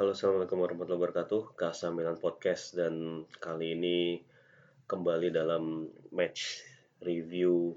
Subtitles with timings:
[0.00, 1.42] halo assalamualaikum warahmatullahi wabarakatuh.
[1.60, 4.16] Kasa Milan Podcast dan kali ini
[4.88, 6.64] kembali dalam match
[7.04, 7.76] review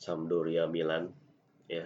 [0.00, 1.12] Sampdoria Milan
[1.68, 1.84] ya.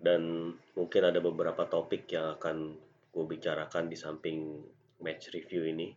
[0.00, 2.72] Dan mungkin ada beberapa topik yang akan
[3.12, 4.64] gue bicarakan di samping
[5.04, 5.92] match review ini.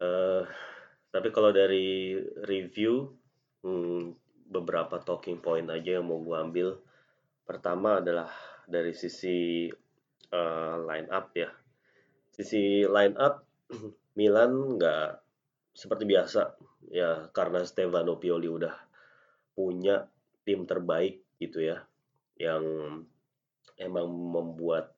[0.00, 0.48] Uh,
[1.12, 2.16] tapi kalau dari
[2.48, 3.12] review
[3.60, 4.16] hmm,
[4.48, 6.80] beberapa talking point aja yang mau gue ambil.
[7.44, 8.32] Pertama adalah
[8.64, 9.68] dari sisi
[10.32, 11.59] uh, line up ya.
[12.40, 13.44] Sisi line up
[14.18, 15.20] Milan nggak
[15.76, 16.56] seperti biasa.
[16.88, 18.72] Ya karena Stefano Pioli udah
[19.52, 20.08] punya
[20.48, 21.84] tim terbaik gitu ya
[22.40, 22.64] yang
[23.76, 24.96] emang membuat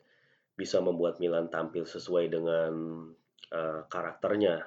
[0.54, 2.72] bisa membuat Milan tampil sesuai dengan
[3.50, 4.62] uh, karakternya.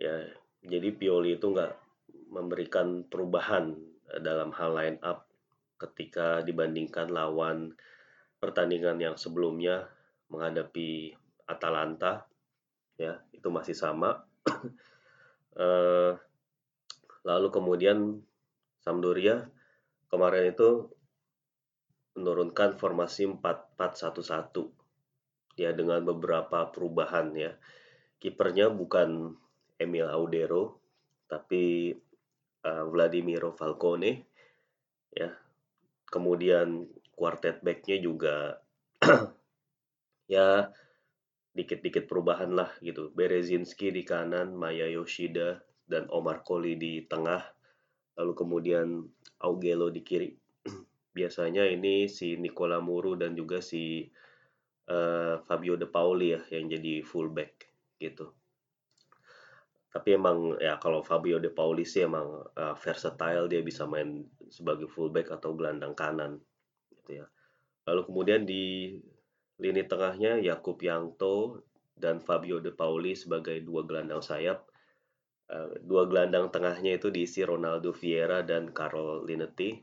[0.00, 0.32] Ya
[0.64, 1.76] jadi Pioli itu nggak
[2.32, 3.76] memberikan perubahan
[4.24, 5.28] dalam hal line up
[5.76, 7.76] ketika dibandingkan lawan
[8.40, 9.92] pertandingan yang sebelumnya
[10.32, 11.12] menghadapi
[11.46, 12.26] Atalanta
[12.96, 14.22] ya itu masih sama.
[15.56, 16.14] Uh,
[17.28, 18.20] lalu kemudian
[18.82, 19.46] Sampdoria
[20.10, 20.90] kemarin itu
[22.18, 27.56] menurunkan formasi 4-4-1-1 ya dengan beberapa perubahan ya.
[28.18, 29.34] Kipernya bukan
[29.78, 30.78] Emil Audero
[31.26, 31.94] tapi
[32.66, 34.26] uh, Vladimiro Falcone
[35.14, 35.30] ya.
[36.12, 36.84] Kemudian
[37.16, 38.60] quartet backnya juga
[40.34, 40.68] ya
[41.52, 43.12] dikit-dikit perubahan lah gitu.
[43.12, 47.44] Berezinski di kanan, Maya Yoshida dan Omar Koli di tengah,
[48.16, 49.04] lalu kemudian
[49.44, 50.32] Augelo di kiri.
[51.16, 54.08] Biasanya ini si Nicola Muru dan juga si
[54.88, 57.68] uh, Fabio De Pauli ya yang jadi fullback
[58.00, 58.32] gitu.
[59.92, 64.88] Tapi emang ya kalau Fabio De Pauli sih emang uh, versatile dia bisa main sebagai
[64.88, 66.40] fullback atau gelandang kanan
[66.88, 67.26] gitu ya.
[67.84, 68.96] Lalu kemudian di
[69.62, 71.62] lini tengahnya Yakub Yangto
[71.94, 74.66] dan Fabio De Pauli sebagai dua gelandang sayap.
[75.46, 79.78] Uh, dua gelandang tengahnya itu diisi Ronaldo Vieira dan Carlo Linetti.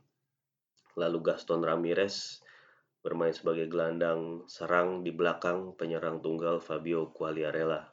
[0.99, 2.43] Lalu Gaston Ramirez
[2.99, 7.87] bermain sebagai gelandang serang di belakang penyerang tunggal Fabio Quagliarella.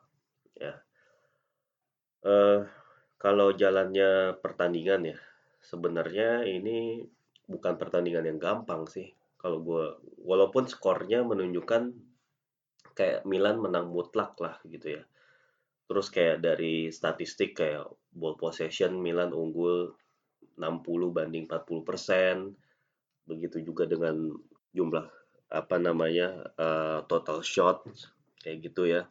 [0.58, 0.82] Ya.
[2.26, 2.66] Uh,
[3.22, 5.18] kalau jalannya pertandingan ya,
[5.62, 7.06] sebenarnya ini
[7.46, 9.15] bukan pertandingan yang gampang sih
[9.46, 9.84] kalau gue
[10.26, 11.94] walaupun skornya menunjukkan
[12.98, 15.02] kayak Milan menang mutlak lah gitu ya.
[15.86, 19.94] Terus kayak dari statistik kayak ball possession Milan unggul
[20.58, 22.58] 60 banding 40 persen.
[23.22, 24.34] Begitu juga dengan
[24.74, 25.06] jumlah
[25.46, 27.86] apa namanya uh, total shot
[28.42, 29.06] kayak gitu ya.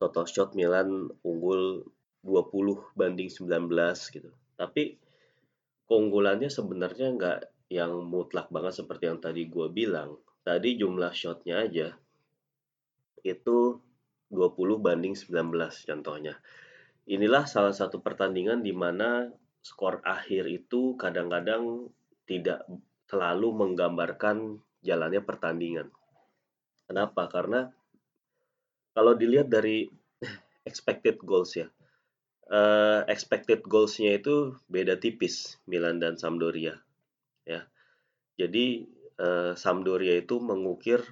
[0.00, 1.84] Total shot Milan unggul
[2.24, 3.68] 20 banding 19
[4.16, 4.32] gitu.
[4.56, 4.96] Tapi
[5.84, 10.18] keunggulannya sebenarnya nggak yang mutlak banget seperti yang tadi gue bilang.
[10.42, 11.94] Tadi jumlah shotnya aja
[13.22, 13.78] itu
[14.32, 15.54] 20 banding 19
[15.86, 16.34] contohnya.
[17.06, 19.30] Inilah salah satu pertandingan di mana
[19.62, 21.92] skor akhir itu kadang-kadang
[22.26, 22.66] tidak
[23.06, 25.88] selalu menggambarkan jalannya pertandingan.
[26.90, 27.30] Kenapa?
[27.30, 27.70] Karena
[28.96, 29.86] kalau dilihat dari
[30.68, 31.68] expected goals ya,
[32.50, 36.80] uh, expected goals-nya itu beda tipis Milan dan Sampdoria
[37.44, 37.66] ya.
[38.40, 38.88] Jadi
[39.20, 41.04] uh, Sampdoria itu mengukir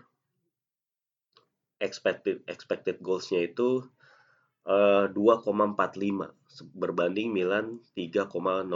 [1.79, 3.87] expected expected goals-nya itu
[4.67, 8.69] uh, 2,45 berbanding Milan 3,09.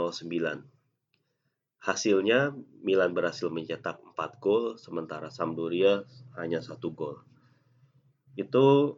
[1.83, 6.07] Hasilnya Milan berhasil mencetak 4 gol sementara Sampdoria
[6.39, 7.19] hanya satu gol.
[8.39, 8.97] Itu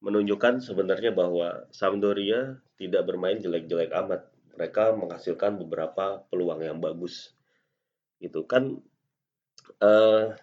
[0.00, 4.29] menunjukkan sebenarnya bahwa Sampdoria tidak bermain jelek-jelek amat
[4.60, 7.32] mereka menghasilkan beberapa peluang yang bagus.
[8.20, 8.44] Gitu.
[8.44, 8.76] Kan
[9.80, 10.36] uh,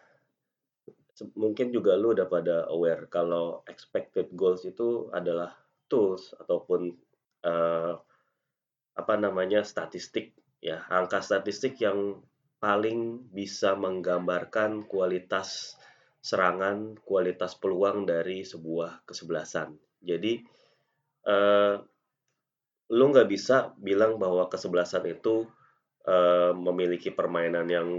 [1.37, 5.53] mungkin juga lu udah pada aware kalau expected goals itu adalah
[5.85, 6.97] tools ataupun
[7.45, 7.93] uh,
[8.97, 10.33] apa namanya statistik
[10.65, 10.81] ya.
[10.89, 12.17] Angka statistik yang
[12.57, 15.77] paling bisa menggambarkan kualitas
[16.25, 19.77] serangan kualitas peluang dari sebuah kesebelasan.
[20.01, 20.41] Jadi
[21.29, 21.77] uh,
[22.87, 25.43] lu nggak bisa bilang bahwa kesebelasan itu
[26.07, 27.89] uh, memiliki permainan yang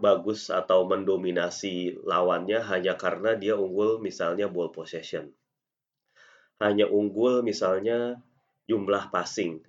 [0.00, 5.28] bagus atau mendominasi lawannya hanya karena dia unggul misalnya ball possession.
[6.56, 8.16] Hanya unggul misalnya
[8.64, 9.60] jumlah passing,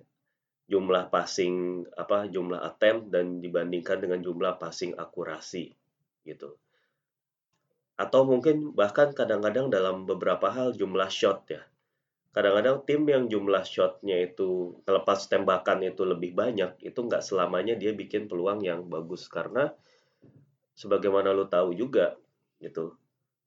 [0.72, 5.68] jumlah passing apa jumlah attempt dan dibandingkan dengan jumlah passing akurasi
[6.24, 6.56] gitu.
[8.00, 11.60] Atau mungkin bahkan kadang-kadang dalam beberapa hal jumlah shot ya
[12.32, 17.92] kadang-kadang tim yang jumlah shotnya itu terlepas tembakan itu lebih banyak itu nggak selamanya dia
[17.92, 19.28] bikin peluang yang bagus.
[19.28, 19.68] Karena
[20.72, 22.16] sebagaimana lo tahu juga
[22.58, 22.96] gitu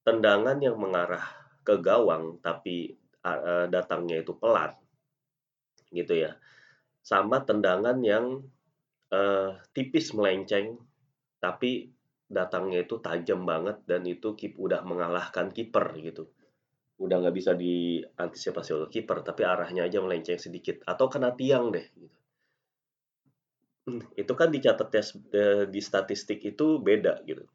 [0.05, 1.25] tendangan yang mengarah
[1.65, 2.93] ke gawang tapi
[3.25, 4.77] uh, datangnya itu pelan
[5.89, 6.37] gitu ya.
[7.01, 8.45] Sama tendangan yang
[9.09, 10.77] uh, tipis melenceng
[11.41, 11.89] tapi
[12.29, 16.29] datangnya itu tajam banget dan itu keep udah mengalahkan kiper gitu
[16.95, 20.83] udah nggak bisa diantisipasi oleh kiper tapi arahnya aja melenceng sedikit.
[20.87, 22.17] Atau kena tiang deh gitu.
[23.85, 25.13] Hmm, itu kan dicatat tes
[25.69, 27.45] di statistik itu beda gitu.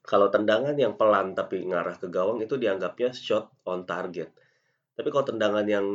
[0.00, 4.32] Kalau tendangan yang pelan tapi ngarah ke gawang itu dianggapnya shot on target.
[4.96, 5.86] Tapi kalau tendangan yang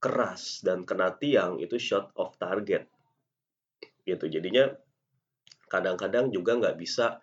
[0.00, 2.88] keras dan kena tiang itu shot off target.
[4.08, 4.72] Gitu jadinya
[5.68, 7.20] kadang-kadang juga nggak bisa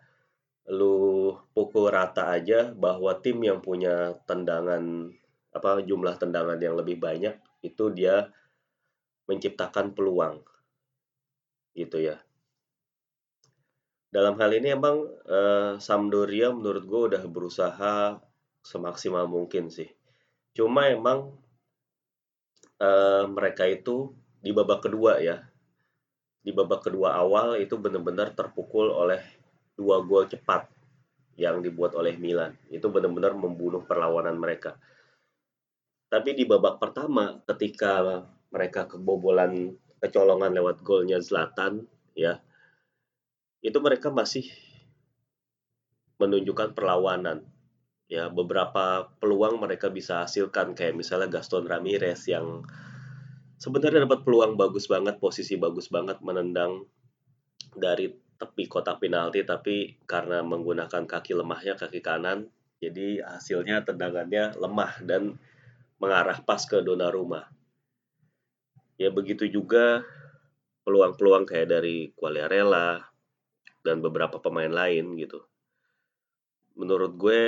[0.68, 5.16] lu pukul rata aja bahwa tim yang punya tendangan
[5.56, 8.30] apa jumlah tendangan yang lebih banyak itu dia
[9.32, 10.44] menciptakan peluang.
[11.72, 12.20] Gitu ya.
[14.12, 18.20] Dalam hal ini emang eh, Sampdoria menurut gue udah berusaha
[18.64, 19.88] semaksimal mungkin sih.
[20.52, 21.32] Cuma emang
[22.80, 25.44] eh, mereka itu di babak kedua ya.
[26.44, 29.37] Di babak kedua awal itu benar-benar terpukul oleh
[29.78, 30.66] dua gol cepat
[31.38, 32.58] yang dibuat oleh Milan.
[32.74, 34.76] Itu benar-benar membunuh perlawanan mereka.
[36.10, 41.86] Tapi di babak pertama ketika mereka kebobolan kecolongan lewat golnya Zlatan
[42.18, 42.42] ya.
[43.62, 44.50] Itu mereka masih
[46.18, 47.46] menunjukkan perlawanan.
[48.08, 52.64] Ya, beberapa peluang mereka bisa hasilkan kayak misalnya Gaston Ramirez yang
[53.60, 56.88] sebenarnya dapat peluang bagus banget, posisi bagus banget menendang
[57.76, 62.48] dari tepi kotak penalti tapi karena menggunakan kaki lemahnya kaki kanan
[62.78, 65.42] jadi hasilnya tendangannya lemah dan
[65.98, 67.50] mengarah pas ke Donnarumma.
[69.02, 70.06] Ya begitu juga
[70.86, 73.02] peluang-peluang kayak dari Quagliarella
[73.82, 75.42] dan beberapa pemain lain gitu.
[76.78, 77.42] Menurut gue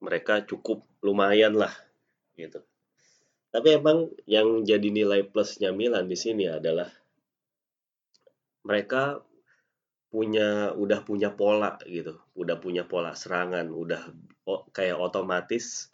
[0.00, 1.72] mereka cukup lumayan lah
[2.36, 2.64] gitu.
[3.52, 6.88] Tapi emang yang jadi nilai plusnya Milan di sini adalah
[8.64, 9.20] mereka
[10.06, 14.02] punya udah punya pola gitu, udah punya pola serangan, udah
[14.70, 15.90] kayak otomatis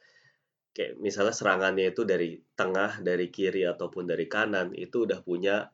[0.72, 5.68] kayak misalnya serangannya itu dari tengah, dari kiri ataupun dari kanan itu udah punya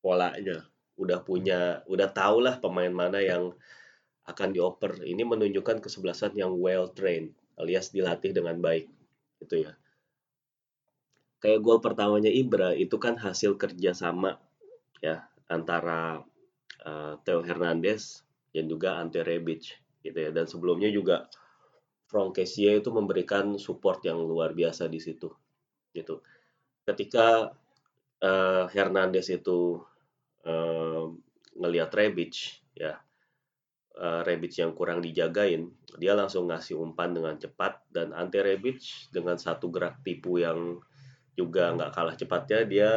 [0.00, 0.64] polanya,
[0.96, 3.52] udah punya udah tau lah pemain mana yang
[4.24, 5.04] akan dioper.
[5.04, 8.88] Ini menunjukkan kesebelasan yang well trained alias dilatih dengan baik
[9.44, 9.72] gitu ya.
[11.44, 14.40] Kayak gol pertamanya Ibra itu kan hasil kerjasama
[15.04, 16.24] ya antara
[16.84, 18.22] uh, Theo Hernandez
[18.54, 20.30] dan juga Ante Rebic gitu ya.
[20.30, 21.26] Dan sebelumnya juga
[22.06, 25.32] Frank Kessie itu memberikan support yang luar biasa di situ
[25.96, 26.20] gitu.
[26.84, 27.50] Ketika
[28.20, 29.80] uh, Hernandez itu
[30.44, 31.04] uh,
[31.54, 32.98] ngelihat Rebic ya
[33.98, 39.38] uh, Rebic yang kurang dijagain dia langsung ngasih umpan dengan cepat dan Ante Rebic dengan
[39.38, 40.82] satu gerak tipu yang
[41.34, 42.90] juga nggak kalah cepatnya dia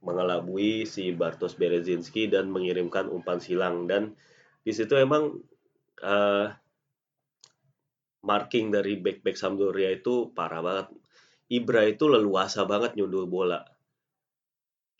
[0.00, 3.84] mengelabui si Bartosz Berezinski dan mengirimkan umpan silang.
[3.84, 4.16] Dan
[4.64, 5.36] di situ emang
[6.00, 6.46] uh,
[8.24, 10.88] marking dari back back Sampdoria itu parah banget.
[11.50, 13.60] Ibra itu leluasa banget nyundul bola.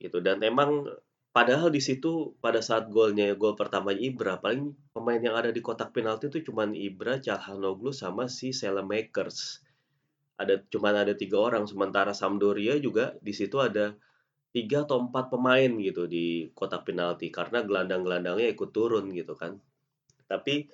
[0.00, 0.19] Gitu.
[0.20, 0.88] Dan emang
[1.31, 5.94] padahal di situ pada saat golnya gol pertama Ibra paling pemain yang ada di kotak
[5.94, 9.63] penalti itu cuman Ibra, Calhanoglu sama si Selemakers.
[10.41, 13.94] Ada cuman ada tiga orang sementara Sampdoria juga di situ ada
[14.51, 19.59] tiga atau empat pemain gitu di kotak penalti karena gelandang-gelandangnya ikut turun gitu kan.
[20.27, 20.67] Tapi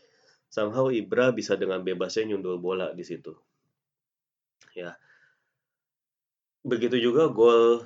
[0.48, 3.36] somehow Ibra bisa dengan bebasnya nyundul bola di situ.
[4.72, 4.96] Ya.
[6.64, 7.84] Begitu juga gol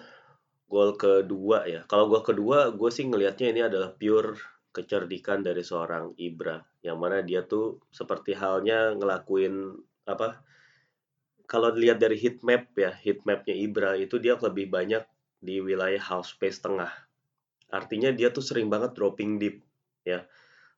[0.71, 1.83] gol kedua ya.
[1.91, 4.39] Kalau gol kedua gue sih ngelihatnya ini adalah pure
[4.71, 9.75] kecerdikan dari seorang Ibra yang mana dia tuh seperti halnya ngelakuin
[10.07, 10.41] apa
[11.51, 15.03] kalau dilihat dari heat map ya heat mapnya Ibra itu dia lebih banyak
[15.41, 16.93] di wilayah half space tengah.
[17.73, 19.65] Artinya dia tuh sering banget dropping deep
[20.07, 20.23] ya.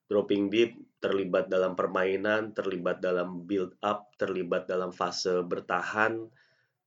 [0.07, 6.31] Dropping deep terlibat dalam permainan, terlibat dalam build up, terlibat dalam fase bertahan,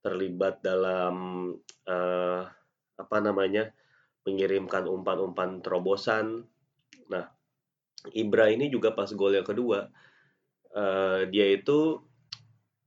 [0.01, 1.15] terlibat dalam
[1.87, 2.41] uh,
[2.95, 3.71] apa namanya?
[4.25, 6.49] mengirimkan umpan-umpan terobosan.
[7.13, 7.29] Nah,
[8.09, 9.85] Ibra ini juga pas gol yang kedua
[10.75, 12.03] uh, dia itu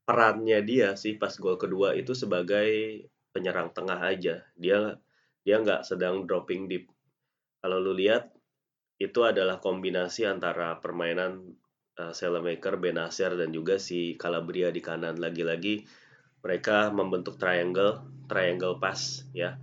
[0.04, 3.02] perannya dia sih pas gol kedua itu sebagai
[3.38, 4.42] penyerang tengah aja.
[4.58, 4.98] Dia
[5.46, 6.90] dia nggak sedang dropping deep.
[7.62, 8.34] Kalau lu lihat
[8.98, 11.54] itu adalah kombinasi antara permainan
[12.02, 15.22] uh, Selemaker, Benacer dan juga si Calabria di kanan.
[15.22, 15.86] Lagi-lagi
[16.42, 19.54] mereka membentuk triangle, triangle pass ya.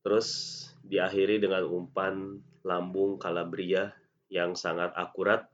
[0.00, 0.56] Terus
[0.88, 3.92] diakhiri dengan umpan lambung Calabria
[4.32, 5.52] yang sangat akurat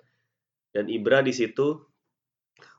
[0.71, 1.83] dan Ibra di situ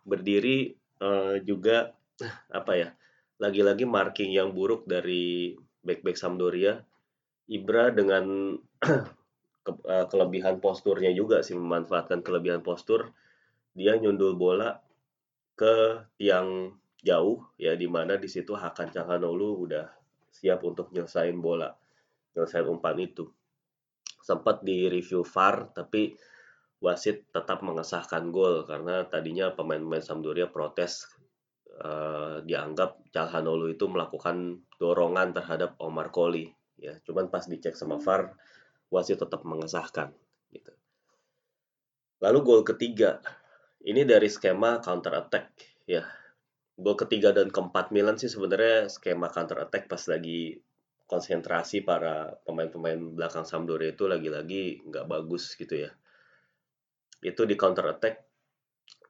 [0.07, 0.71] berdiri
[1.03, 1.91] uh, juga
[2.59, 2.89] apa ya,
[3.39, 6.83] lagi-lagi marking yang buruk dari back-back Sampdoria.
[7.49, 8.53] Ibra dengan
[9.65, 13.09] ke, uh, kelebihan posturnya juga sih memanfaatkan kelebihan postur,
[13.73, 14.77] dia nyundul bola
[15.55, 19.87] ke tiang jauh ya di mana di situ Hakan Calhanoglu udah
[20.29, 21.71] siap untuk nyelesain bola,
[22.35, 23.25] nyelesain umpan itu.
[24.19, 26.13] Sempat di review VAR tapi
[26.83, 31.07] wasit tetap mengesahkan gol karena tadinya pemain-pemain Sampdoria protes
[31.79, 36.95] uh, dianggap Calhanoglu itu melakukan dorongan terhadap Omar Koli ya.
[37.03, 38.35] Cuman pas dicek sama VAR
[38.89, 40.11] wasit tetap mengesahkan
[40.51, 40.71] gitu.
[42.19, 43.23] Lalu gol ketiga.
[43.79, 45.55] Ini dari skema counter attack
[45.87, 46.03] ya.
[46.75, 50.59] Gol ketiga dan keempat Milan sih sebenarnya skema counter attack pas lagi
[51.09, 55.91] konsentrasi para pemain-pemain belakang Sampdoria itu lagi-lagi nggak bagus gitu ya.
[57.23, 58.28] Itu di counter attack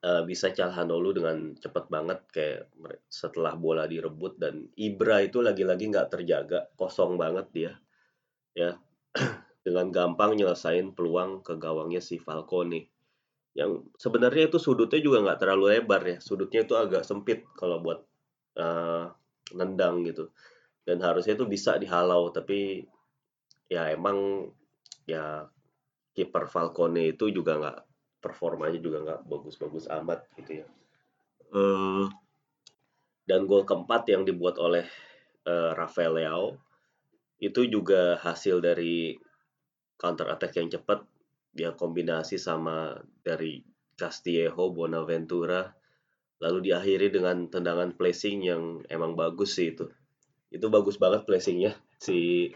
[0.03, 2.71] uh, bisa Calhanoglu dengan cepat banget kayak
[3.11, 7.71] setelah bola direbut dan Ibra itu lagi-lagi nggak terjaga kosong banget dia
[8.55, 8.71] ya.
[9.59, 12.87] Dengan gampang nyelesain peluang ke gawangnya si Falcone.
[13.53, 17.99] Yang sebenarnya itu sudutnya juga nggak terlalu lebar ya sudutnya itu agak sempit kalau buat
[18.55, 19.11] uh,
[19.53, 20.31] nendang gitu.
[20.87, 22.87] Dan harusnya itu bisa dihalau tapi
[23.67, 24.49] ya emang
[25.05, 25.45] ya
[26.15, 27.79] kiper Falcone itu juga nggak
[28.19, 30.67] performanya juga nggak bagus-bagus amat gitu ya.
[31.49, 32.05] Uh,
[33.25, 34.85] dan gol keempat yang dibuat oleh
[35.49, 36.57] uh, Rafael Leao
[37.39, 39.15] itu juga hasil dari
[39.95, 41.03] counter attack yang cepat
[41.55, 43.63] dia kombinasi sama dari
[43.97, 45.65] Castillejo Bonaventura
[46.39, 49.91] lalu diakhiri dengan tendangan placing yang emang bagus sih itu
[50.49, 52.49] itu bagus banget placingnya si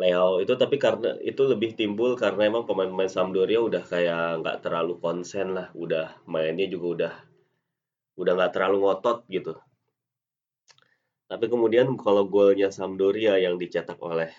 [0.00, 4.96] Leo itu tapi karena itu lebih timbul karena emang pemain-pemain Sampdoria udah kayak nggak terlalu
[4.96, 7.14] konsen lah, udah mainnya juga udah
[8.16, 9.52] udah nggak terlalu ngotot gitu.
[11.28, 14.32] Tapi kemudian kalau golnya Sampdoria yang dicetak oleh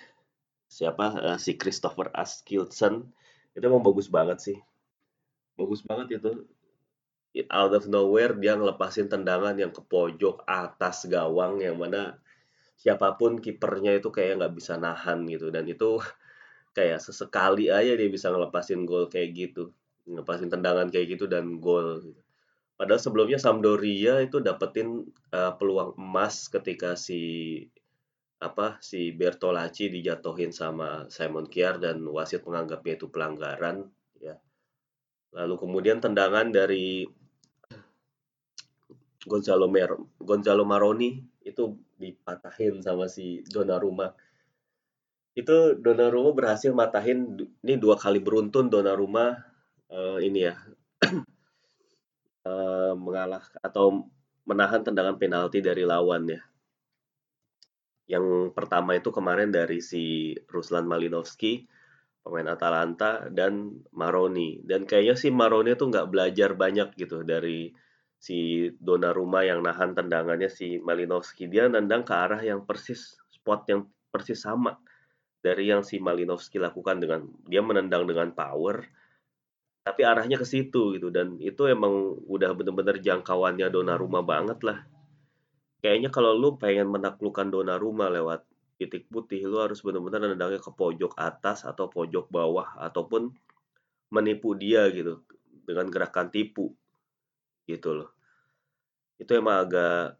[0.69, 3.05] siapa uh, si Christopher Askildsen
[3.53, 4.57] itu emang bagus banget sih.
[5.53, 6.49] Bagus banget itu.
[7.49, 12.21] Out of nowhere dia ngelepasin tendangan yang ke pojok atas gawang yang mana
[12.77, 15.97] siapa pun kipernya itu kayak nggak bisa nahan gitu dan itu
[16.77, 19.71] kayak sesekali aja dia bisa ngelepasin gol kayak gitu
[20.03, 22.21] ngelepasin tendangan kayak gitu dan gol gitu.
[22.73, 27.61] Padahal sebelumnya Sampdoria itu dapetin uh, peluang emas ketika si
[28.43, 33.87] apa si Bertolacci dijatuhin sama Simon Kier dan wasit menganggapnya itu pelanggaran
[34.19, 34.35] ya.
[35.31, 37.07] Lalu kemudian tendangan dari
[39.23, 44.15] Gonzalo Mer Gonzalo Maroni itu dipatahin sama si Donnarumma.
[45.35, 49.35] Itu Donnarumma berhasil matahin ini dua kali beruntun Donnarumma
[49.91, 50.55] uh, ini ya
[52.47, 54.07] uh, mengalah atau
[54.43, 56.41] menahan tendangan penalti dari lawan ya.
[58.03, 61.63] Yang pertama itu kemarin dari si Ruslan Malinowski,
[62.19, 64.59] pemain Atalanta dan Maroni.
[64.59, 67.71] Dan kayaknya si Maroni tuh nggak belajar banyak gitu dari
[68.23, 71.51] si Donnarumma yang nahan tendangannya si Malinowski.
[71.51, 74.79] Dia nendang ke arah yang persis spot yang persis sama
[75.43, 78.87] dari yang si Malinowski lakukan dengan dia menendang dengan power
[79.83, 81.11] tapi arahnya ke situ gitu.
[81.11, 84.79] Dan itu emang udah bener-bener jangkauannya Donnarumma banget lah.
[85.83, 88.47] Kayaknya kalau lu pengen menaklukkan Donnarumma lewat
[88.79, 93.35] titik putih lu harus bener-bener nendangnya ke pojok atas atau pojok bawah ataupun
[94.15, 95.19] menipu dia gitu
[95.67, 96.71] dengan gerakan tipu
[97.67, 98.09] gitu loh.
[99.19, 100.19] Itu emang agak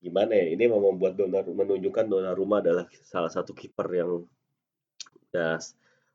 [0.00, 4.24] gimana ya, ini mau membuat Donar menunjukkan Donnarumma adalah salah satu kiper yang
[5.30, 5.60] ya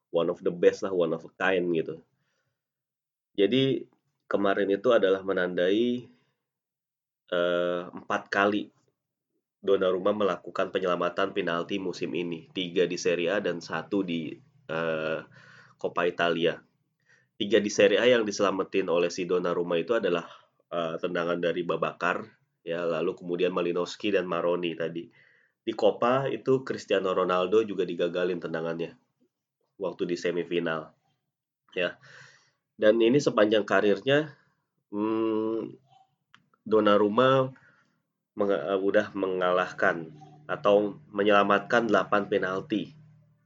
[0.10, 2.02] one of the best lah, one of a kind gitu.
[3.36, 3.86] Jadi
[4.26, 6.10] kemarin itu adalah menandai
[7.30, 8.74] uh, empat kali
[9.66, 14.30] Donnarumma melakukan penyelamatan penalti musim ini, tiga di Serie A dan satu di
[14.70, 15.26] uh,
[15.78, 16.58] Coppa Italia
[17.36, 20.24] tiga di Serie A yang diselamatin oleh si Donnarumma itu adalah
[20.72, 22.24] uh, tendangan dari Babakar
[22.66, 25.06] ya lalu kemudian Malinowski dan Maroni tadi.
[25.66, 28.94] Di Copa itu Cristiano Ronaldo juga digagalin tendangannya
[29.82, 30.94] waktu di semifinal
[31.76, 32.00] ya.
[32.76, 34.36] Dan ini sepanjang karirnya
[34.92, 35.72] hmm,
[36.66, 37.52] Donnarumma
[38.36, 40.12] meng uh, udah mengalahkan
[40.46, 42.94] atau menyelamatkan 8 penalti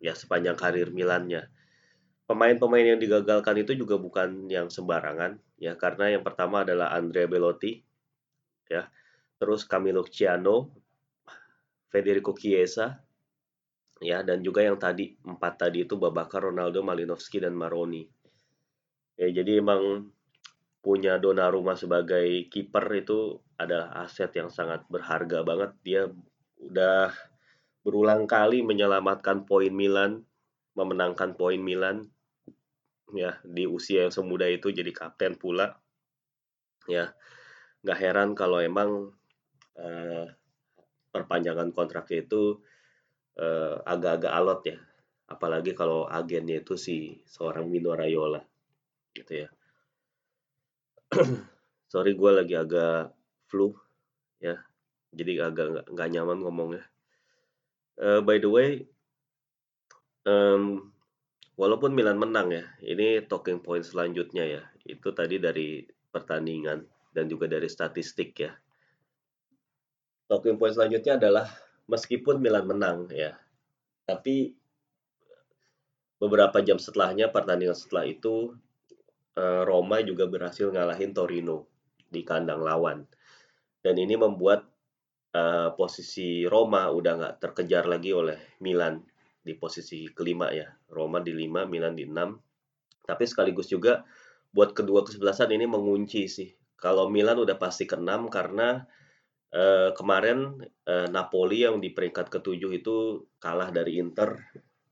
[0.04, 1.48] ya sepanjang karir Milannya
[2.30, 5.74] pemain-pemain yang digagalkan itu juga bukan yang sembarangan ya.
[5.74, 7.82] Karena yang pertama adalah Andrea Belotti
[8.70, 8.86] ya.
[9.42, 10.70] Terus Camilo Ciano
[11.90, 13.02] Federico Chiesa
[13.98, 14.22] ya.
[14.22, 18.06] Dan juga yang tadi empat tadi itu Babakar Ronaldo Malinowski dan Maroni.
[19.18, 20.14] Ya jadi emang
[20.86, 25.74] punya Donnarumma sebagai kiper itu adalah aset yang sangat berharga banget.
[25.82, 26.06] Dia
[26.62, 27.10] udah
[27.82, 30.30] berulang kali menyelamatkan poin Milan,
[30.78, 32.14] memenangkan poin Milan
[33.16, 35.78] ya di usia yang semuda itu jadi kapten pula.
[36.90, 37.14] Ya,
[37.86, 39.14] nggak heran kalau emang
[39.78, 40.26] uh,
[41.10, 42.62] perpanjangan kontraknya itu
[43.38, 44.78] uh, agak-agak alot ya.
[45.30, 48.42] Apalagi kalau agennya itu si seorang Mino Raiola
[49.14, 49.50] gitu ya.
[51.94, 53.14] Sorry gue lagi agak
[53.50, 53.74] flu
[54.38, 54.62] ya,
[55.10, 56.86] jadi agak nggak nyaman ngomongnya.
[58.00, 58.88] Uh, by the way,
[60.24, 60.94] um,
[61.60, 67.52] walaupun Milan menang ya, ini talking point selanjutnya ya, itu tadi dari pertandingan dan juga
[67.52, 68.56] dari statistik ya.
[70.32, 71.52] Talking point selanjutnya adalah
[71.92, 73.36] meskipun Milan menang ya,
[74.08, 74.56] tapi
[76.16, 78.56] beberapa jam setelahnya pertandingan setelah itu
[79.40, 81.72] Eh, Roma juga berhasil ngalahin Torino
[82.12, 83.08] di kandang lawan.
[83.80, 84.68] Dan ini membuat
[85.32, 89.00] uh, posisi Roma udah nggak terkejar lagi oleh Milan
[89.50, 90.70] di posisi kelima ya.
[90.94, 92.38] Roma di lima, Milan di enam.
[93.02, 94.06] Tapi sekaligus juga
[94.54, 96.54] buat kedua kesebelasan ini mengunci sih.
[96.78, 98.86] Kalau Milan udah pasti ke enam karena
[99.52, 104.38] uh, kemarin uh, Napoli yang di peringkat ketujuh itu kalah dari Inter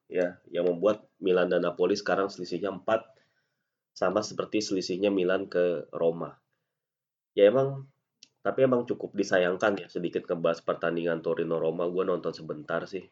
[0.09, 2.85] ya, yang membuat Milan dan Napoli sekarang selisihnya 4
[3.97, 6.37] sama seperti selisihnya Milan ke Roma.
[7.33, 7.85] Ya emang,
[8.41, 11.89] tapi emang cukup disayangkan ya sedikit ngebahas pertandingan Torino Roma.
[11.89, 13.05] Gue nonton sebentar sih.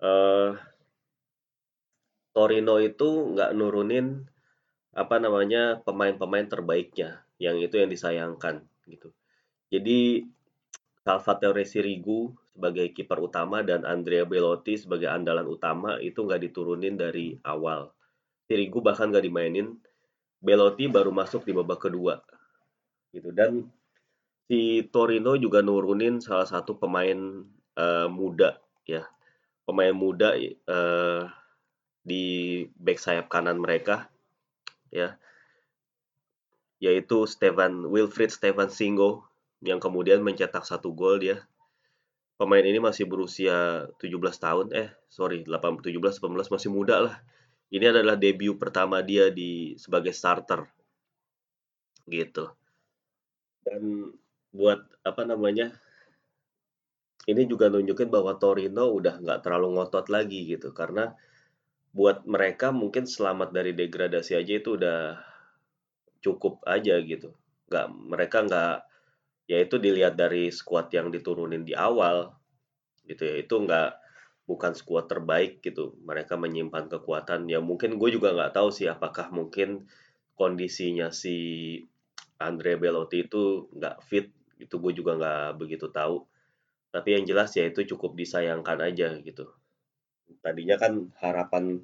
[0.00, 0.56] Uh,
[2.36, 4.28] Torino itu nggak nurunin
[4.92, 9.12] apa namanya pemain-pemain terbaiknya, yang itu yang disayangkan gitu.
[9.72, 10.24] Jadi
[11.00, 17.36] Salvatore Sirigu sebagai kiper utama dan Andrea Belotti sebagai andalan utama itu nggak diturunin dari
[17.44, 17.92] awal.
[18.48, 19.80] Sirigu bahkan nggak dimainin
[20.40, 22.20] Belotti baru masuk di babak kedua
[23.16, 23.64] gitu dan
[24.46, 27.42] si Torino juga nurunin salah satu pemain
[27.80, 29.08] uh, muda ya
[29.66, 30.32] pemain muda
[30.70, 31.26] uh,
[32.06, 34.08] di back sayap kanan mereka
[34.94, 35.18] ya.
[36.78, 39.26] Yaitu Stefan Wilfried Stefan Singo
[39.64, 41.42] yang kemudian mencetak satu gol dia
[42.36, 47.16] pemain ini masih berusia 17 tahun eh sorry 18 17 18 masih muda lah.
[47.66, 50.70] Ini adalah debut pertama dia di sebagai starter
[52.06, 52.46] gitu.
[53.66, 54.14] Dan
[54.54, 55.74] buat apa namanya
[57.26, 61.14] ini juga nunjukin bahwa Torino udah nggak terlalu ngotot lagi gitu karena
[61.90, 65.18] buat mereka mungkin selamat dari degradasi aja itu udah
[66.22, 67.34] cukup aja gitu
[67.66, 68.74] nggak mereka nggak
[69.50, 72.34] ya itu dilihat dari squad yang diturunin di awal
[73.06, 74.06] gitu ya itu nggak
[74.46, 75.98] bukan skuad terbaik gitu.
[76.06, 77.50] Mereka menyimpan kekuatan.
[77.50, 79.90] Ya mungkin gue juga nggak tahu sih apakah mungkin
[80.38, 81.36] kondisinya si
[82.38, 84.30] Andre Belotti itu nggak fit.
[84.62, 86.22] Itu gue juga nggak begitu tahu.
[86.90, 89.50] Tapi yang jelas ya itu cukup disayangkan aja gitu.
[90.42, 91.82] Tadinya kan harapan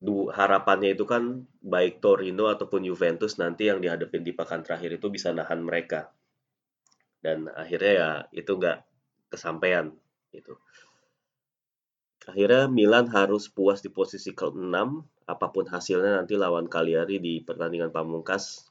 [0.00, 5.06] du, harapannya itu kan baik Torino ataupun Juventus nanti yang dihadapin di pekan terakhir itu
[5.12, 6.12] bisa nahan mereka.
[7.20, 8.78] Dan akhirnya ya itu nggak
[9.28, 9.92] kesampaian
[10.32, 10.56] gitu.
[12.28, 14.76] Akhirnya Milan harus puas di posisi ke-6
[15.24, 18.66] apa pun hasilnya nanti lawan Cagliari di pertandingan pamungkas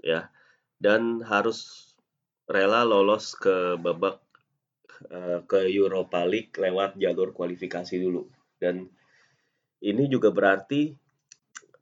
[0.00, 0.30] ya
[0.78, 1.90] dan harus
[2.46, 4.23] rela lolos ke babak
[5.10, 8.28] uh, ke Europa League lewat jalur kualifikasi dulu.
[8.56, 8.88] Dan
[9.84, 10.94] ini juga berarti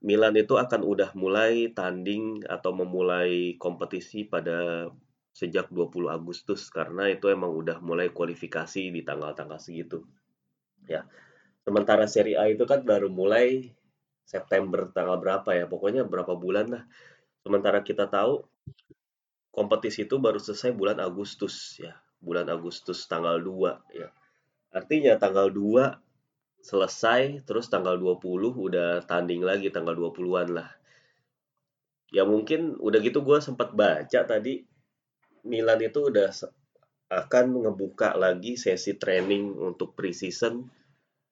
[0.02, 4.90] Milan itu akan udah mulai tanding atau memulai kompetisi pada
[5.30, 10.02] sejak 20 Agustus karena itu emang udah mulai kualifikasi di tanggal-tanggal segitu.
[10.90, 11.06] Ya
[11.62, 13.70] sementara seri A itu kan baru mulai
[14.26, 15.70] September tanggal berapa ya?
[15.70, 16.84] Pokoknya berapa bulan lah.
[17.46, 18.42] Sementara kita tahu
[19.54, 24.08] kompetisi itu baru selesai bulan Agustus ya bulan Agustus tanggal 2 ya
[24.72, 28.22] artinya tanggal 2 selesai terus tanggal 20
[28.54, 30.70] udah tanding lagi tanggal 20-an lah
[32.14, 34.62] ya mungkin udah gitu gue sempat baca tadi
[35.42, 36.30] Milan itu udah
[37.12, 40.64] akan ngebuka lagi sesi training untuk preseason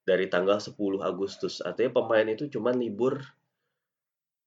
[0.05, 1.63] dari tanggal 10 Agustus.
[1.65, 3.23] Artinya pemain itu cuma libur.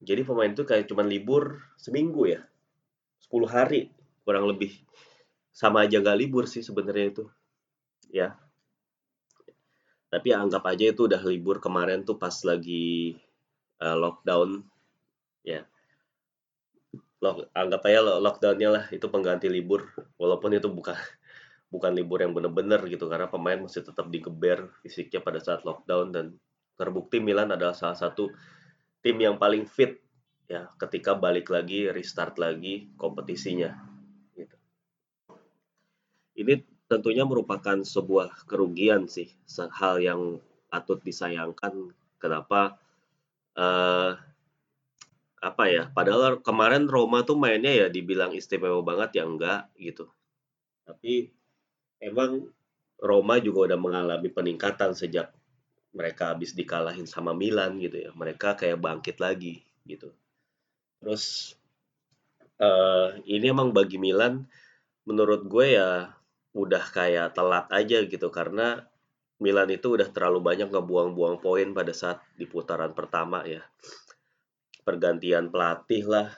[0.04, 2.44] Jadi pemain itu kayak cuma libur seminggu ya.
[3.26, 3.88] 10 hari
[4.22, 4.76] kurang lebih.
[5.54, 7.24] Sama aja gak libur sih sebenarnya itu.
[8.10, 8.34] Ya.
[10.10, 13.14] Tapi anggap aja itu udah libur kemarin tuh pas lagi
[13.78, 14.66] uh, lockdown.
[15.46, 15.62] Ya.
[17.22, 19.94] Lock, anggap aja lockdownnya lah itu pengganti libur.
[20.18, 20.98] Walaupun itu bukan
[21.74, 26.26] bukan libur yang benar-benar gitu karena pemain masih tetap digeber fisiknya pada saat lockdown dan
[26.78, 28.30] terbukti Milan adalah salah satu
[29.02, 29.98] tim yang paling fit
[30.50, 33.93] ya ketika balik lagi restart lagi kompetisinya.
[36.34, 39.30] Ini tentunya merupakan sebuah kerugian sih,
[39.74, 41.94] hal yang patut disayangkan.
[42.18, 42.78] Kenapa
[43.54, 44.18] uh,
[45.38, 45.86] apa ya?
[45.92, 50.10] Padahal kemarin Roma tuh mainnya ya dibilang istimewa banget ya enggak gitu.
[50.84, 51.30] Tapi
[52.00, 52.48] emang
[52.98, 55.30] Roma juga udah mengalami peningkatan sejak
[55.94, 58.10] mereka habis dikalahin sama Milan gitu ya.
[58.10, 60.10] Mereka kayak bangkit lagi gitu.
[60.98, 61.54] Terus
[62.58, 64.48] uh, ini emang bagi Milan
[65.04, 66.13] menurut gue ya
[66.54, 68.86] udah kayak telat aja gitu karena
[69.42, 73.66] Milan itu udah terlalu banyak ngebuang-buang poin pada saat di putaran pertama ya.
[74.86, 76.30] Pergantian pelatih lah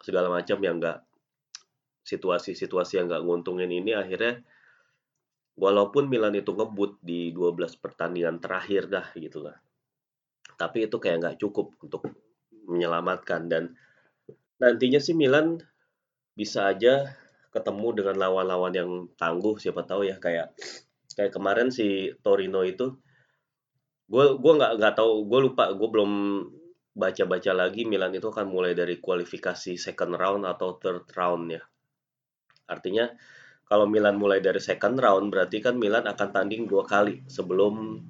[0.00, 1.04] segala macam yang enggak
[2.08, 4.40] situasi-situasi yang enggak nguntungin ini akhirnya
[5.60, 9.56] walaupun Milan itu ngebut di 12 pertandingan terakhir dah gitu lah.
[10.56, 12.08] Tapi itu kayak nggak cukup untuk
[12.64, 13.76] menyelamatkan dan
[14.56, 15.60] nantinya sih Milan
[16.32, 17.12] bisa aja
[17.56, 20.52] ketemu dengan lawan-lawan yang tangguh siapa tahu ya kayak
[21.16, 22.92] kayak kemarin si Torino itu.
[24.06, 26.12] Gue gue nggak nggak tahu gue lupa gue belum
[26.96, 31.62] baca-baca lagi Milan itu akan mulai dari kualifikasi second round atau third round ya.
[32.68, 33.08] Artinya
[33.64, 38.04] kalau Milan mulai dari second round berarti kan Milan akan tanding dua kali sebelum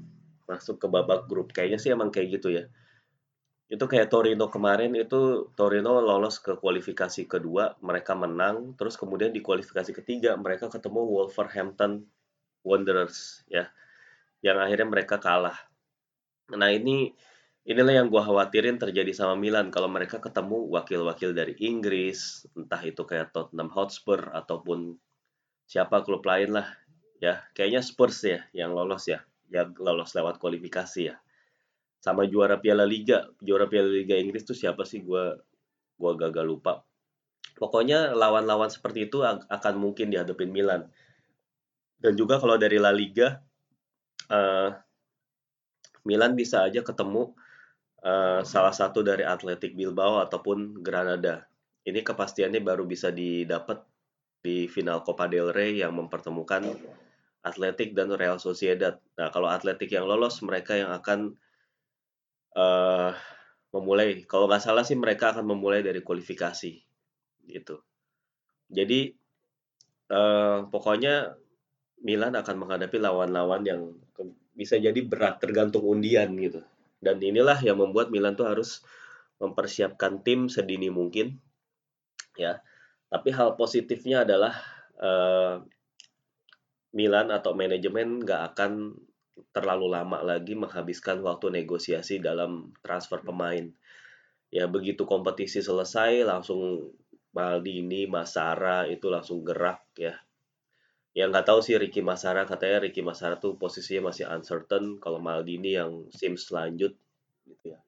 [0.51, 1.55] masuk ke babak grup.
[1.55, 2.67] Kayaknya sih emang kayak gitu ya
[3.67, 9.43] itu kayak Torino kemarin itu Torino lolos ke kualifikasi kedua, mereka menang, terus kemudian di
[9.43, 12.07] kualifikasi ketiga mereka ketemu Wolverhampton
[12.63, 13.67] Wanderers ya,
[14.39, 15.59] yang akhirnya mereka kalah.
[16.55, 17.11] Nah ini
[17.67, 23.03] inilah yang gua khawatirin terjadi sama Milan kalau mereka ketemu wakil-wakil dari Inggris, entah itu
[23.03, 24.95] kayak Tottenham Hotspur ataupun
[25.67, 26.71] siapa klub lain lah
[27.19, 31.19] ya, kayaknya Spurs ya yang lolos ya, yang lolos lewat kualifikasi ya
[32.07, 33.27] sama juara Piala Liga.
[33.43, 35.03] Juara Piala Liga Inggris tuh siapa sih?
[35.03, 35.35] Gue
[35.99, 36.87] gue gagal lupa.
[37.59, 40.87] Pokoknya lawan-lawan seperti itu akan mungkin dihadapin Milan.
[41.99, 43.43] Dan juga kalau dari La Liga
[44.31, 44.71] uh,
[46.07, 47.35] Milan bisa aja ketemu
[48.07, 51.51] uh, salah satu dari Athletic Bilbao ataupun Granada.
[51.83, 53.83] Ini kepastiannya baru bisa didapat
[54.47, 56.71] di final Copa del Rey yang mempertemukan
[57.43, 58.99] Atletik dan Real Sociedad.
[59.19, 61.35] Nah, kalau Atletik yang lolos, mereka yang akan
[62.57, 63.13] uh,
[63.77, 64.25] memulai.
[64.25, 66.73] Kalau nggak salah sih mereka akan memulai dari kualifikasi
[67.47, 67.77] gitu.
[68.73, 69.13] Jadi
[70.11, 71.37] uh, pokoknya
[72.03, 73.81] Milan akan menghadapi lawan-lawan yang
[74.57, 76.65] bisa jadi berat tergantung undian gitu.
[76.97, 78.81] Dan inilah yang membuat Milan tuh harus
[79.37, 81.37] mempersiapkan tim sedini mungkin
[82.41, 82.59] ya.
[83.07, 84.57] Tapi hal positifnya adalah
[84.99, 85.63] uh,
[86.97, 88.97] Milan atau manajemen nggak akan
[89.53, 93.69] terlalu lama lagi menghabiskan waktu negosiasi dalam transfer pemain.
[94.49, 96.93] Ya begitu kompetisi selesai langsung
[97.37, 100.17] Maldini, Masara itu langsung gerak ya.
[101.17, 105.77] Yang nggak tahu sih Ricky Masara katanya Ricky Masara tuh posisinya masih uncertain kalau Maldini
[105.77, 106.97] yang sim selanjut
[107.49, 107.81] gitu ya.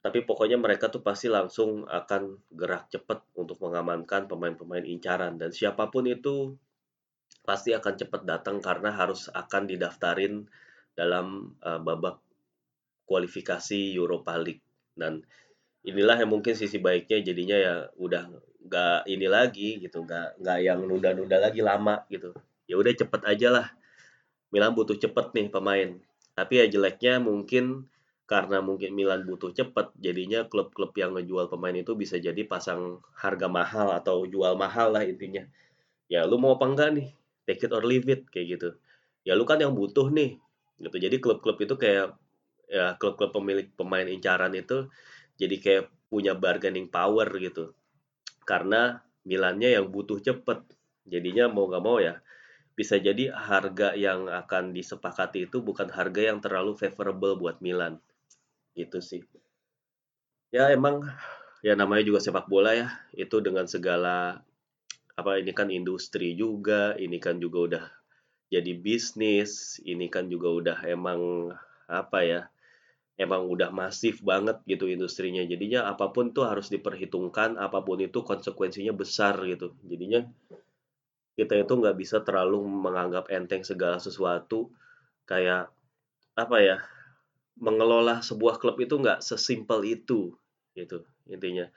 [0.00, 5.92] Tapi pokoknya mereka tuh pasti langsung akan gerak cepat untuk mengamankan pemain-pemain incaran dan siapa
[5.92, 6.56] pun itu
[7.50, 10.46] pasti akan cepat datang karena harus akan didaftarin
[10.94, 12.22] dalam uh, babak
[13.10, 14.62] kualifikasi Europa League.
[14.94, 15.26] Dan
[15.82, 18.30] inilah yang mungkin sisi baiknya jadinya ya udah
[18.70, 22.30] nggak ini lagi gitu nggak nggak yang nunda-nunda lagi lama gitu.
[22.70, 23.66] Ya udah cepet aja lah.
[24.54, 25.98] Milan butuh cepet nih pemain.
[26.38, 27.90] Tapi ya jeleknya mungkin
[28.30, 33.50] karena mungkin Milan butuh cepet jadinya klub-klub yang ngejual pemain itu bisa jadi pasang harga
[33.50, 35.42] mahal atau jual mahal lah intinya.
[36.06, 37.10] Ya lu mau apa enggak nih
[37.50, 38.78] take it or leave it kayak gitu.
[39.26, 40.38] Ya lu kan yang butuh nih
[40.78, 40.96] gitu.
[40.96, 42.14] Jadi klub-klub itu kayak
[42.70, 44.86] ya klub-klub pemilik pemain incaran itu
[45.34, 47.74] jadi kayak punya bargaining power gitu.
[48.46, 50.64] Karena Milannya yang butuh cepet.
[51.04, 52.20] Jadinya mau nggak mau ya
[52.78, 58.00] bisa jadi harga yang akan disepakati itu bukan harga yang terlalu favorable buat Milan.
[58.72, 59.20] Gitu sih.
[60.48, 61.04] Ya emang
[61.60, 62.88] ya namanya juga sepak bola ya.
[63.12, 64.40] Itu dengan segala
[65.18, 67.84] apa ini kan industri juga, ini kan juga udah
[68.50, 71.52] jadi bisnis, ini kan juga udah emang
[71.86, 72.40] apa ya,
[73.14, 75.42] emang udah masif banget gitu industrinya.
[75.46, 79.74] Jadinya apa pun tuh harus diperhitungkan, apa pun itu konsekuensinya besar gitu.
[79.86, 80.26] Jadinya
[81.38, 84.68] kita itu nggak bisa terlalu menganggap enteng segala sesuatu
[85.24, 85.72] kayak
[86.36, 86.76] apa ya
[87.60, 90.34] mengelola sebuah klub itu nggak sesimpel itu
[90.76, 91.68] gitu intinya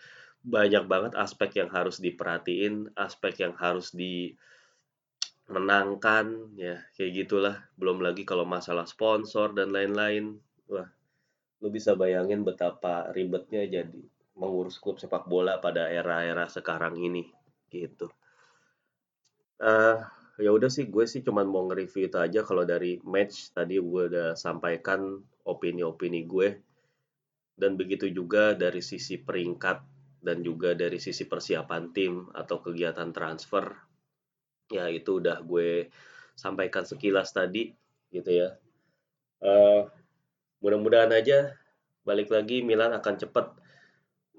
[0.44, 7.64] banyak banget aspek yang harus diperhatiin, aspek yang harus dimenangkan, ya kayak gitulah.
[7.80, 10.36] Belum lagi kalau masalah sponsor dan lain-lain.
[10.68, 10.92] Wah,
[11.64, 14.04] lu bisa bayangin betapa ribetnya jadi
[14.36, 17.24] mengurus klub sepak bola pada era-era sekarang ini
[17.72, 18.12] gitu.
[19.64, 20.04] Uh,
[20.42, 24.04] ya udah sih gue sih cuman mau nge-review itu aja kalau dari match tadi gue
[24.10, 26.58] udah sampaikan opini-opini gue
[27.54, 29.93] dan begitu juga dari sisi peringkat
[30.24, 33.76] dan juga dari sisi persiapan tim atau kegiatan transfer
[34.72, 35.92] ya itu udah gue
[36.34, 37.76] sampaikan sekilas tadi
[38.10, 38.56] gitu ya.
[39.44, 39.86] Uh,
[40.64, 41.52] mudah-mudahan aja
[42.08, 43.52] balik lagi Milan akan cepat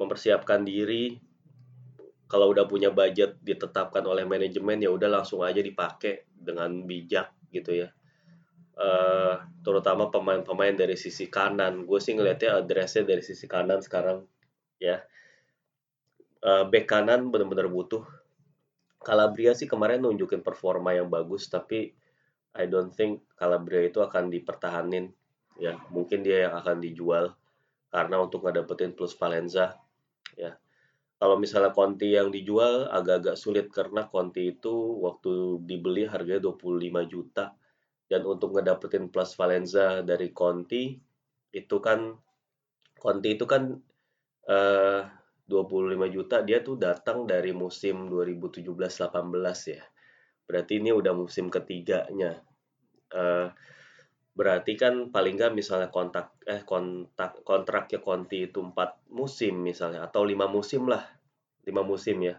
[0.00, 1.20] mempersiapkan diri.
[2.24, 7.84] Kalau udah punya budget ditetapkan oleh manajemen ya udah langsung aja dipakai dengan bijak gitu
[7.84, 7.92] ya.
[8.74, 11.86] Uh, terutama pemain-pemain dari sisi kanan.
[11.86, 14.26] Gue sih ngelihatnya addressnya dari sisi kanan sekarang
[14.82, 14.98] ya
[16.44, 18.04] uh, back kanan benar-benar butuh.
[19.04, 21.92] Calabria sih kemarin nunjukin performa yang bagus tapi
[22.54, 25.12] I don't think Calabria itu akan dipertahanin.
[25.58, 27.34] Ya mungkin dia yang akan dijual
[27.92, 29.76] karena untuk ngedapetin plus Valenza.
[30.38, 30.56] Ya
[31.18, 37.56] kalau misalnya Conti yang dijual agak-agak sulit karena Conti itu waktu dibeli harganya 25 juta.
[38.04, 40.92] Dan untuk ngedapetin plus Valenza dari Conti
[41.54, 42.12] itu kan
[42.98, 43.72] Conti itu kan
[44.48, 45.02] uh,
[45.46, 49.82] 25 juta dia tuh datang dari musim 2017-18 ya
[50.44, 52.40] berarti ini udah musim ketiganya
[53.12, 53.48] uh,
[54.34, 60.26] berarti kan paling nggak misalnya kontak eh kontak kontraknya Conti itu empat musim misalnya atau
[60.26, 61.06] lima musim lah
[61.64, 62.36] lima musim ya.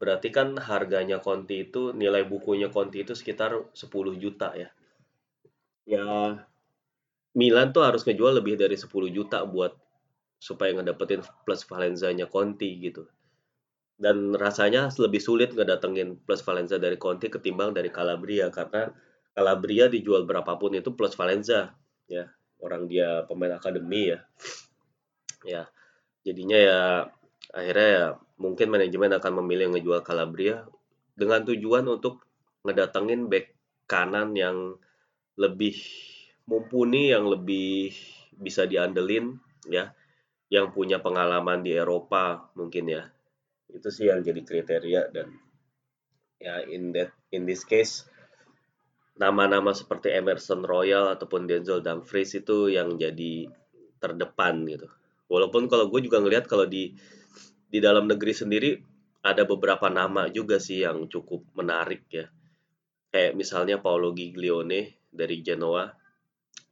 [0.00, 4.68] Berarti kan harganya Conti itu nilai bukunya Conti itu sekitar 10 juta ya.
[5.84, 6.04] Ya
[7.36, 9.76] Milan tuh harus ngejual lebih dari 10 juta buat
[10.40, 13.04] supaya ngedapetin plus Valenza-nya Conti gitu.
[14.00, 18.88] Dan rasanya lebih sulit ngedatengin plus Valenza dari Conti ketimbang dari Calabria karena
[19.36, 21.76] Calabria dijual berapapun itu plus Valenza
[22.08, 22.24] ya.
[22.60, 24.24] Orang dia pemain akademi ya.
[25.44, 25.62] Ya.
[26.24, 26.80] Jadinya ya
[27.52, 28.06] akhirnya ya
[28.40, 30.64] mungkin manajemen akan memilih ngejual Calabria
[31.12, 32.24] dengan tujuan untuk
[32.64, 33.52] ngedatengin back
[33.84, 34.80] kanan yang
[35.36, 35.76] lebih
[36.48, 37.92] mumpuni, yang lebih
[38.36, 39.36] bisa diandelin
[39.68, 39.92] ya,
[40.50, 43.06] yang punya pengalaman di Eropa mungkin ya.
[43.70, 45.30] Itu sih yang jadi kriteria dan
[46.42, 48.10] ya in that in this case
[49.14, 53.52] nama-nama seperti Emerson Royal ataupun Denzel Dumfries itu yang jadi
[54.00, 54.88] terdepan gitu.
[55.30, 56.96] Walaupun kalau gue juga ngelihat kalau di
[57.70, 58.70] di dalam negeri sendiri
[59.20, 62.26] ada beberapa nama juga sih yang cukup menarik ya.
[63.12, 65.86] Kayak misalnya Paolo Giglione dari Genoa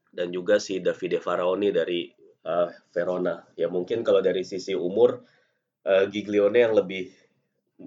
[0.08, 2.08] dan juga si Davide Faraoni dari
[2.44, 3.42] uh, Verona.
[3.58, 5.24] Ya mungkin kalau dari sisi umur
[5.88, 7.10] uh, Giglione yang lebih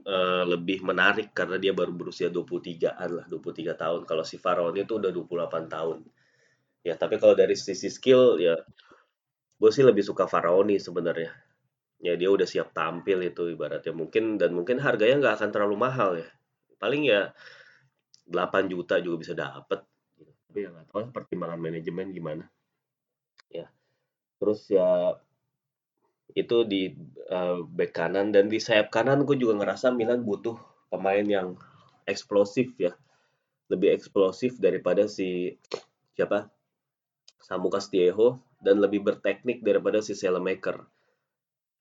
[0.07, 4.01] uh, lebih menarik karena dia baru berusia 23-an lah, 23 tahun.
[4.09, 5.99] Kalau si Faraoni itu udah 28 tahun.
[6.81, 8.57] Ya, tapi kalau dari sisi skill ya
[9.61, 11.29] gue sih lebih suka Faraoni sebenarnya
[12.01, 16.17] ya dia udah siap tampil itu ibaratnya mungkin dan mungkin harganya nggak akan terlalu mahal
[16.17, 16.29] ya
[16.81, 17.29] paling ya
[18.25, 19.85] 8 juta juga bisa dapet
[20.49, 22.45] tapi ya nggak tahu pertimbangan manajemen gimana
[23.53, 23.69] ya
[24.41, 25.21] terus ya
[26.33, 26.91] itu di
[27.29, 28.31] uh, back kanan.
[28.31, 30.57] Dan di sayap kanan gue juga ngerasa Milan butuh
[30.89, 31.59] pemain yang
[32.07, 32.95] eksplosif ya.
[33.71, 35.55] Lebih eksplosif daripada si
[36.15, 36.51] siapa?
[37.41, 40.85] Samu Castillejo dan lebih berteknik daripada si Selemaker.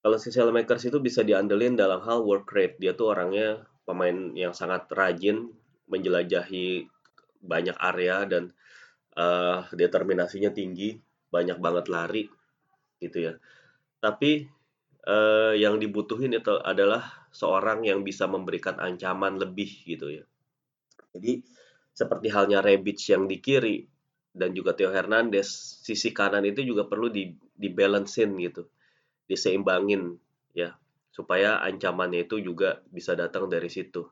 [0.00, 2.80] Kalau si Makers itu bisa diandelin dalam hal work rate.
[2.80, 5.52] Dia tuh orangnya pemain yang sangat rajin
[5.92, 6.88] menjelajahi
[7.44, 8.56] banyak area dan
[9.20, 10.96] uh, determinasinya tinggi,
[11.28, 12.24] banyak banget lari
[13.02, 13.34] gitu ya.
[13.98, 14.46] Tapi
[15.08, 20.24] uh, yang dibutuhin itu adalah seorang yang bisa memberikan ancaman lebih gitu ya.
[21.16, 21.42] Jadi
[21.90, 23.82] seperti halnya Rebic yang di kiri
[24.30, 25.50] dan juga Theo Hernandez,
[25.82, 28.62] sisi kanan itu juga perlu di dibalancein gitu
[29.30, 30.18] diseimbangin
[30.58, 30.74] ya
[31.14, 34.10] supaya ancamannya itu juga bisa datang dari situ.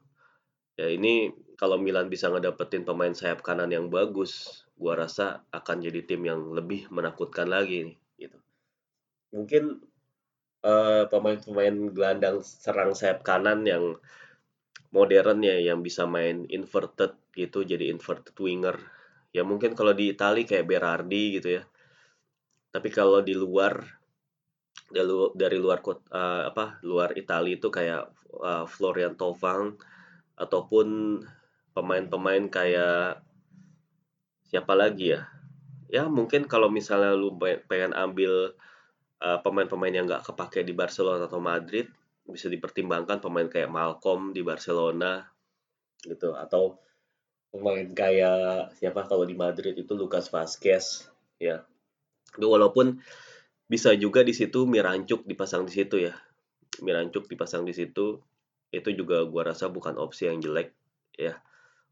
[0.79, 6.07] Ya ini kalau Milan bisa ngedapetin pemain sayap kanan yang bagus, gua rasa akan jadi
[6.07, 7.99] tim yang lebih menakutkan lagi nih.
[9.35, 9.65] Mungkin
[10.65, 13.97] eh, pemain-pemain gelandang serang sayap kanan yang
[14.89, 18.77] modern ya yang bisa main inverted gitu jadi inverted winger.
[19.37, 21.63] Ya mungkin kalau di Italia kayak Berardi gitu ya.
[22.73, 23.99] Tapi kalau di luar
[25.37, 28.09] dari luar uh, apa luar Italia itu kayak
[28.41, 29.77] uh, Florian Thauvin
[30.39, 31.21] ataupun
[31.77, 33.21] pemain-pemain kayak
[34.49, 35.29] siapa lagi ya
[35.93, 37.37] ya mungkin kalau misalnya lu
[37.69, 38.68] pengen ambil uh,
[39.19, 41.91] pemain-pemain yang nggak kepake di Barcelona atau Madrid
[42.29, 45.25] bisa dipertimbangkan pemain kayak Malcolm di Barcelona
[46.05, 46.79] gitu atau
[47.51, 51.09] pemain kayak siapa kalau di Madrid itu Lucas Vazquez
[51.41, 51.65] ya
[52.37, 53.01] walaupun
[53.67, 56.15] bisa juga di situ Mirancuk dipasang di situ ya
[56.79, 58.23] Mirancuk dipasang di situ,
[58.71, 60.75] itu juga gua rasa bukan opsi yang jelek
[61.19, 61.39] ya.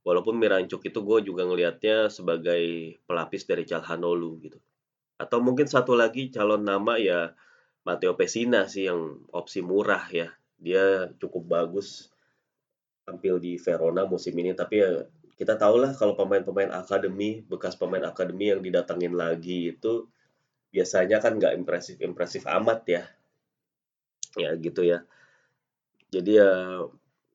[0.06, 4.58] Walaupun Mirancuk itu gue juga ngelihatnya sebagai pelapis dari Calhanoglu gitu.
[5.16, 7.32] Atau mungkin satu lagi calon nama ya
[7.88, 10.28] Matteo Pessina sih yang opsi murah ya.
[10.56, 12.12] Dia cukup bagus
[13.06, 18.02] tampil di Verona musim ini tapi ya kita tahu lah kalau pemain-pemain akademi, bekas pemain
[18.08, 20.08] akademi yang didatangin lagi itu
[20.72, 23.04] biasanya kan nggak impresif-impresif amat ya.
[24.36, 25.04] Ya gitu ya.
[26.08, 26.80] Jadi ya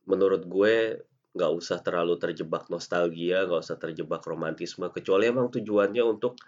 [0.09, 6.41] menurut gue nggak usah terlalu terjebak nostalgia, nggak usah terjebak romantisme, kecuali emang tujuannya untuk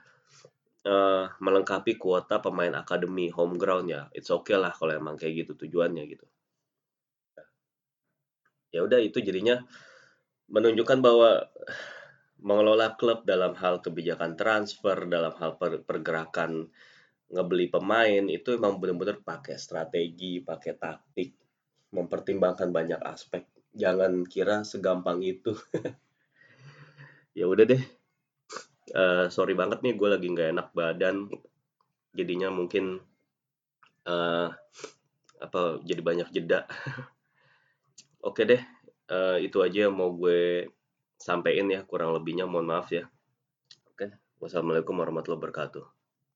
[0.88, 4.08] uh, melengkapi kuota pemain akademi home ground ya.
[4.16, 6.26] It's okay lah kalau emang kayak gitu tujuannya gitu.
[8.74, 9.62] Ya udah itu jadinya
[10.50, 11.46] menunjukkan bahwa
[12.42, 16.68] mengelola klub dalam hal kebijakan transfer, dalam hal per pergerakan
[17.34, 21.34] ngebeli pemain itu emang benar-benar pakai strategi, pakai taktik,
[21.94, 25.58] mempertimbangkan banyak aspek jangan kira segampang itu
[27.38, 27.84] ya udah deh
[28.92, 31.32] uh, sorry banget nih gue lagi nggak enak badan.
[32.14, 33.00] Jadinya mungkin
[34.06, 34.48] uh,
[35.40, 36.68] apa jadi banyak jeda.
[38.28, 38.62] Oke deh
[39.12, 40.68] uh, itu aja yang mau gue
[41.16, 42.44] sampein ya kurang lebihnya.
[42.44, 43.08] Mohon maaf ya.
[43.88, 44.12] Oke
[44.44, 45.93] wassalamualaikum warahmatullahi wabarakatuh